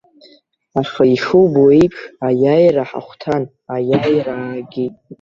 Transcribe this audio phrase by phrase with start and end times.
[0.81, 3.43] Аха ишубо еиԥш, аиааира ҳахәҭан,
[3.75, 4.93] аиааира аагеит.